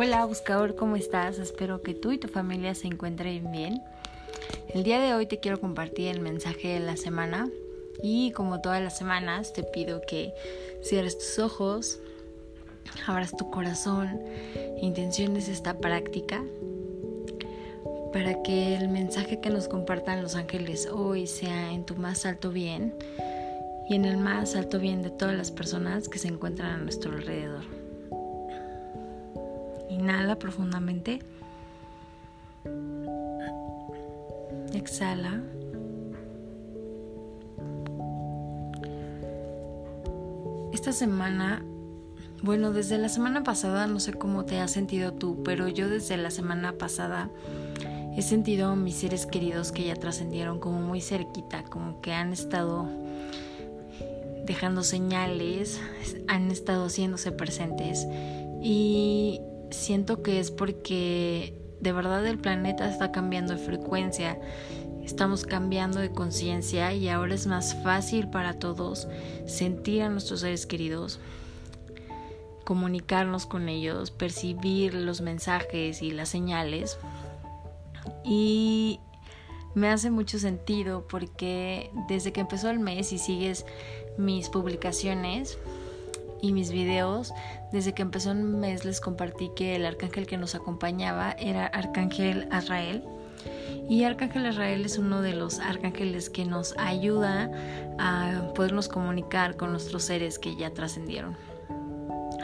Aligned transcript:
Hola 0.00 0.24
buscador, 0.26 0.76
¿cómo 0.76 0.94
estás? 0.94 1.40
Espero 1.40 1.82
que 1.82 1.92
tú 1.92 2.12
y 2.12 2.18
tu 2.18 2.28
familia 2.28 2.72
se 2.76 2.86
encuentren 2.86 3.50
bien. 3.50 3.82
El 4.68 4.84
día 4.84 5.00
de 5.00 5.12
hoy 5.12 5.26
te 5.26 5.40
quiero 5.40 5.58
compartir 5.58 6.06
el 6.06 6.20
mensaje 6.20 6.68
de 6.68 6.78
la 6.78 6.96
semana 6.96 7.50
y 8.00 8.30
como 8.30 8.60
todas 8.60 8.80
las 8.80 8.96
semanas 8.96 9.52
te 9.52 9.64
pido 9.64 10.00
que 10.06 10.32
cierres 10.84 11.18
tus 11.18 11.40
ojos, 11.40 11.98
abras 13.08 13.36
tu 13.36 13.50
corazón 13.50 14.20
e 14.54 14.78
intenciones 14.82 15.48
esta 15.48 15.78
práctica 15.78 16.44
para 18.12 18.40
que 18.44 18.76
el 18.76 18.90
mensaje 18.90 19.40
que 19.40 19.50
nos 19.50 19.66
compartan 19.66 20.22
los 20.22 20.36
ángeles 20.36 20.86
hoy 20.86 21.26
sea 21.26 21.72
en 21.72 21.84
tu 21.84 21.96
más 21.96 22.24
alto 22.24 22.52
bien 22.52 22.94
y 23.90 23.96
en 23.96 24.04
el 24.04 24.16
más 24.16 24.54
alto 24.54 24.78
bien 24.78 25.02
de 25.02 25.10
todas 25.10 25.34
las 25.34 25.50
personas 25.50 26.08
que 26.08 26.20
se 26.20 26.28
encuentran 26.28 26.70
a 26.70 26.76
nuestro 26.76 27.10
alrededor. 27.10 27.87
Inhala 29.98 30.38
profundamente. 30.38 31.20
Exhala. 34.72 35.42
Esta 40.72 40.92
semana, 40.92 41.64
bueno, 42.42 42.72
desde 42.72 42.98
la 42.98 43.08
semana 43.08 43.42
pasada, 43.42 43.88
no 43.88 43.98
sé 43.98 44.12
cómo 44.12 44.44
te 44.44 44.60
has 44.60 44.70
sentido 44.70 45.12
tú, 45.12 45.42
pero 45.44 45.66
yo 45.66 45.88
desde 45.88 46.16
la 46.16 46.30
semana 46.30 46.74
pasada 46.74 47.30
he 48.16 48.22
sentido 48.22 48.68
a 48.68 48.76
mis 48.76 48.96
seres 48.96 49.26
queridos 49.26 49.72
que 49.72 49.84
ya 49.84 49.96
trascendieron 49.96 50.60
como 50.60 50.80
muy 50.80 51.00
cerquita, 51.00 51.64
como 51.64 52.00
que 52.00 52.12
han 52.12 52.32
estado 52.32 52.88
dejando 54.44 54.82
señales, 54.82 55.80
han 56.28 56.50
estado 56.50 56.86
haciéndose 56.86 57.32
presentes 57.32 58.06
y 58.62 59.40
siento 59.70 60.22
que 60.22 60.40
es 60.40 60.50
porque 60.50 61.60
de 61.80 61.92
verdad 61.92 62.26
el 62.26 62.38
planeta 62.38 62.88
está 62.88 63.12
cambiando 63.12 63.54
de 63.54 63.58
frecuencia, 63.58 64.38
estamos 65.04 65.44
cambiando 65.44 66.00
de 66.00 66.10
conciencia 66.10 66.92
y 66.92 67.08
ahora 67.08 67.34
es 67.34 67.46
más 67.46 67.74
fácil 67.82 68.28
para 68.28 68.58
todos 68.58 69.08
sentir 69.46 70.02
a 70.02 70.08
nuestros 70.08 70.40
seres 70.40 70.66
queridos, 70.66 71.20
comunicarnos 72.64 73.46
con 73.46 73.68
ellos, 73.68 74.10
percibir 74.10 74.94
los 74.94 75.20
mensajes 75.20 76.02
y 76.02 76.10
las 76.10 76.28
señales. 76.28 76.98
Y 78.24 79.00
me 79.74 79.88
hace 79.88 80.10
mucho 80.10 80.38
sentido 80.38 81.06
porque 81.08 81.90
desde 82.08 82.32
que 82.32 82.40
empezó 82.40 82.68
el 82.70 82.80
mes 82.80 83.12
y 83.12 83.18
sigues 83.18 83.64
mis 84.18 84.48
publicaciones, 84.48 85.58
y 86.40 86.52
mis 86.52 86.70
videos, 86.70 87.32
desde 87.72 87.92
que 87.94 88.02
empezó 88.02 88.32
el 88.32 88.42
mes 88.42 88.84
les 88.84 89.00
compartí 89.00 89.50
que 89.54 89.76
el 89.76 89.86
arcángel 89.86 90.26
que 90.26 90.36
nos 90.36 90.54
acompañaba 90.54 91.32
era 91.32 91.66
Arcángel 91.66 92.48
Azrael. 92.50 93.04
Y 93.88 94.04
Arcángel 94.04 94.46
Azrael 94.46 94.84
es 94.84 94.98
uno 94.98 95.22
de 95.22 95.34
los 95.34 95.60
arcángeles 95.60 96.28
que 96.28 96.44
nos 96.44 96.76
ayuda 96.76 97.50
a 97.98 98.52
podernos 98.54 98.88
comunicar 98.88 99.56
con 99.56 99.70
nuestros 99.70 100.04
seres 100.04 100.38
que 100.38 100.56
ya 100.56 100.70
trascendieron. 100.70 101.36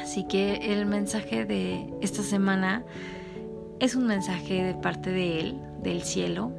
Así 0.00 0.26
que 0.26 0.72
el 0.72 0.86
mensaje 0.86 1.44
de 1.44 1.92
esta 2.00 2.22
semana 2.22 2.84
es 3.80 3.94
un 3.94 4.06
mensaje 4.06 4.62
de 4.62 4.74
parte 4.74 5.10
de 5.10 5.40
él, 5.40 5.60
del 5.82 6.02
cielo. 6.02 6.52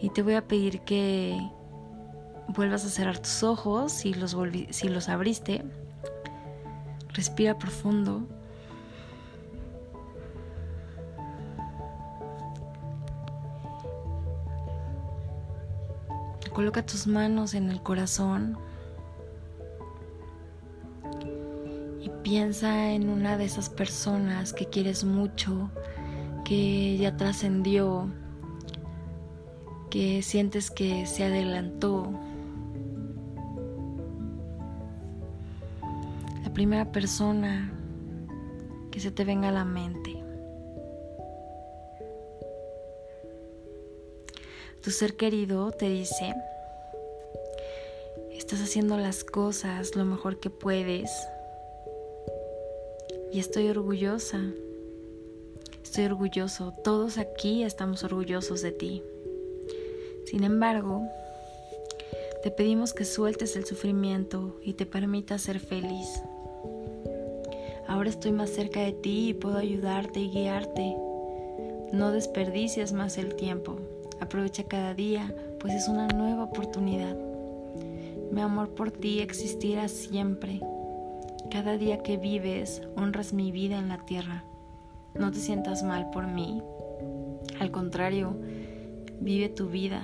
Y 0.00 0.10
te 0.10 0.22
voy 0.22 0.34
a 0.34 0.46
pedir 0.46 0.80
que 0.80 1.38
vuelvas 2.48 2.84
a 2.84 2.88
cerrar 2.88 3.18
tus 3.18 3.42
ojos 3.42 3.92
si 3.92 4.12
los, 4.12 4.36
si 4.70 4.88
los 4.88 5.08
abriste 5.08 5.64
Respira 7.14 7.56
profundo. 7.56 8.22
Coloca 16.54 16.86
tus 16.86 17.08
manos 17.08 17.54
en 17.54 17.68
el 17.68 17.82
corazón 17.82 18.56
y 22.00 22.08
piensa 22.22 22.92
en 22.92 23.08
una 23.08 23.36
de 23.36 23.44
esas 23.44 23.68
personas 23.68 24.52
que 24.52 24.66
quieres 24.66 25.02
mucho, 25.02 25.68
que 26.44 26.96
ya 26.96 27.16
trascendió, 27.16 28.08
que 29.90 30.22
sientes 30.22 30.70
que 30.70 31.06
se 31.06 31.24
adelantó, 31.24 32.12
primera 36.54 36.92
persona 36.92 37.72
que 38.92 39.00
se 39.00 39.10
te 39.10 39.24
venga 39.24 39.48
a 39.48 39.52
la 39.52 39.64
mente. 39.64 40.22
Tu 44.82 44.90
ser 44.92 45.16
querido 45.16 45.72
te 45.72 45.88
dice, 45.88 46.32
estás 48.30 48.60
haciendo 48.60 48.96
las 48.96 49.24
cosas 49.24 49.96
lo 49.96 50.04
mejor 50.04 50.38
que 50.38 50.48
puedes 50.48 51.10
y 53.32 53.40
estoy 53.40 53.68
orgullosa, 53.68 54.40
estoy 55.82 56.04
orgulloso, 56.04 56.72
todos 56.84 57.18
aquí 57.18 57.64
estamos 57.64 58.04
orgullosos 58.04 58.62
de 58.62 58.70
ti. 58.70 59.02
Sin 60.26 60.44
embargo, 60.44 61.02
te 62.44 62.52
pedimos 62.52 62.92
que 62.92 63.04
sueltes 63.04 63.56
el 63.56 63.64
sufrimiento 63.64 64.60
y 64.62 64.74
te 64.74 64.86
permitas 64.86 65.42
ser 65.42 65.58
feliz. 65.58 66.22
Ahora 67.94 68.10
estoy 68.10 68.32
más 68.32 68.50
cerca 68.50 68.80
de 68.80 68.90
ti 68.90 69.28
y 69.28 69.34
puedo 69.34 69.56
ayudarte 69.56 70.18
y 70.18 70.28
guiarte. 70.28 70.96
No 71.92 72.10
desperdicies 72.10 72.92
más 72.92 73.18
el 73.18 73.36
tiempo. 73.36 73.76
Aprovecha 74.18 74.64
cada 74.64 74.94
día, 74.94 75.32
pues 75.60 75.74
es 75.74 75.86
una 75.86 76.08
nueva 76.08 76.42
oportunidad. 76.42 77.16
Mi 78.32 78.40
amor 78.40 78.70
por 78.70 78.90
ti 78.90 79.20
existirá 79.20 79.86
siempre. 79.86 80.60
Cada 81.52 81.78
día 81.78 82.02
que 82.02 82.16
vives, 82.16 82.82
honras 82.96 83.32
mi 83.32 83.52
vida 83.52 83.78
en 83.78 83.88
la 83.88 83.98
tierra. 83.98 84.42
No 85.14 85.30
te 85.30 85.38
sientas 85.38 85.84
mal 85.84 86.10
por 86.10 86.26
mí. 86.26 86.60
Al 87.60 87.70
contrario, 87.70 88.34
vive 89.20 89.50
tu 89.50 89.68
vida. 89.68 90.02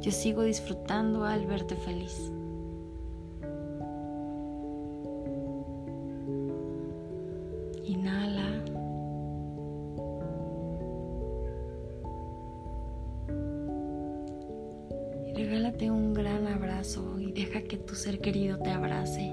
Yo 0.00 0.10
sigo 0.10 0.42
disfrutando 0.42 1.26
al 1.26 1.46
verte 1.46 1.76
feliz. 1.76 2.32
Inhala. 7.84 8.64
Y 15.26 15.34
regálate 15.34 15.90
un 15.90 16.14
gran 16.14 16.46
abrazo 16.46 17.20
y 17.20 17.32
deja 17.32 17.62
que 17.62 17.76
tu 17.76 17.94
ser 17.94 18.20
querido 18.20 18.58
te 18.58 18.70
abrace. 18.70 19.32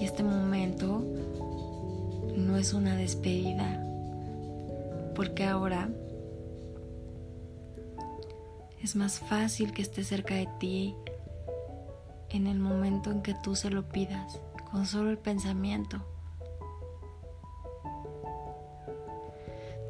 Y 0.00 0.04
este 0.04 0.24
momento 0.24 1.04
no 2.36 2.56
es 2.56 2.72
una 2.72 2.96
despedida, 2.96 3.84
porque 5.14 5.44
ahora 5.44 5.88
es 8.82 8.96
más 8.96 9.20
fácil 9.20 9.72
que 9.72 9.82
esté 9.82 10.02
cerca 10.02 10.34
de 10.34 10.48
ti 10.58 10.96
en 12.32 12.46
el 12.46 12.58
momento 12.58 13.10
en 13.10 13.22
que 13.22 13.34
tú 13.34 13.54
se 13.54 13.70
lo 13.70 13.88
pidas, 13.88 14.40
con 14.70 14.86
solo 14.86 15.10
el 15.10 15.18
pensamiento. 15.18 15.98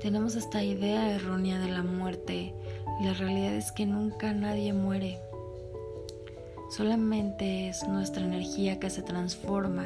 Tenemos 0.01 0.35
esta 0.35 0.65
idea 0.65 1.15
errónea 1.15 1.61
de 1.61 1.71
la 1.71 1.85
muerte 1.85 2.53
y 3.01 3.05
la 3.05 3.15
realidad 3.15 3.55
es 3.55 3.71
que 3.71 3.87
nunca 3.87 4.33
nadie 4.33 4.73
muere. 4.73 5.21
Solamente 6.71 7.69
es 7.69 7.87
nuestra 7.87 8.25
energía 8.25 8.81
que 8.81 8.91
se 8.91 9.03
transforma 9.03 9.85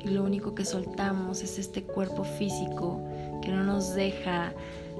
y 0.00 0.08
lo 0.08 0.24
único 0.24 0.54
que 0.54 0.64
soltamos 0.64 1.42
es 1.42 1.58
este 1.58 1.84
cuerpo 1.84 2.24
físico 2.24 3.00
que 3.42 3.50
no 3.50 3.62
nos 3.62 3.94
deja 3.94 4.52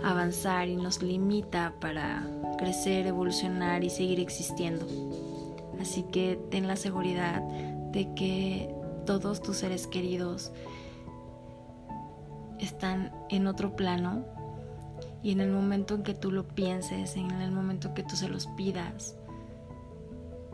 avanzar 0.04 0.68
y 0.68 0.76
nos 0.76 1.02
limita 1.02 1.74
para 1.80 2.24
crecer, 2.58 3.06
evolucionar 3.06 3.82
y 3.82 3.90
seguir 3.90 4.20
existiendo. 4.20 4.86
Así 5.80 6.02
que 6.04 6.38
ten 6.50 6.66
la 6.66 6.76
seguridad 6.76 7.42
de 7.92 8.12
que 8.14 8.74
todos 9.06 9.40
tus 9.40 9.56
seres 9.56 9.86
queridos 9.86 10.52
están 12.58 13.12
en 13.30 13.46
otro 13.46 13.76
plano 13.76 14.24
y 15.22 15.32
en 15.32 15.40
el 15.40 15.50
momento 15.50 15.94
en 15.94 16.02
que 16.02 16.14
tú 16.14 16.30
lo 16.30 16.46
pienses, 16.46 17.16
en 17.16 17.30
el 17.30 17.50
momento 17.50 17.88
en 17.88 17.94
que 17.94 18.02
tú 18.02 18.16
se 18.16 18.28
los 18.28 18.46
pidas, 18.48 19.16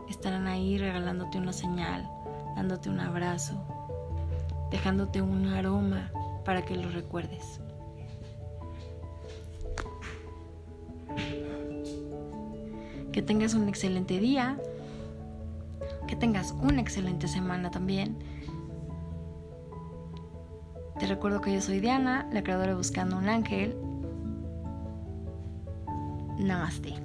estarán 0.09 0.47
ahí 0.47 0.77
regalándote 0.77 1.37
una 1.37 1.53
señal, 1.53 2.07
dándote 2.55 2.89
un 2.89 2.99
abrazo, 2.99 3.55
dejándote 4.71 5.21
un 5.21 5.47
aroma 5.47 6.11
para 6.43 6.63
que 6.63 6.75
lo 6.75 6.89
recuerdes. 6.89 7.59
Que 13.11 13.21
tengas 13.21 13.53
un 13.53 13.69
excelente 13.69 14.19
día, 14.19 14.59
tengas 16.25 16.53
una 16.53 16.81
excelente 16.81 17.27
semana 17.27 17.69
también. 17.69 18.17
Te 20.97 21.05
recuerdo 21.05 21.39
que 21.39 21.53
yo 21.53 21.61
soy 21.61 21.79
Diana, 21.79 22.27
la 22.33 22.41
creadora 22.41 22.73
Buscando 22.73 23.15
un 23.15 23.29
Ángel. 23.29 23.77
Namaste. 26.39 26.95